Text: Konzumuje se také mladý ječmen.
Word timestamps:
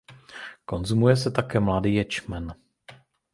Konzumuje 0.65 1.15
se 1.15 1.31
také 1.31 1.59
mladý 1.59 1.95
ječmen. 1.95 2.53